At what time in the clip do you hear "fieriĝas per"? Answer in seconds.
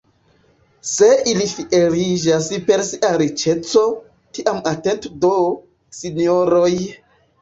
1.51-2.83